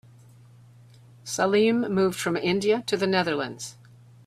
[1.23, 3.77] Salim moved from India to the Netherlands.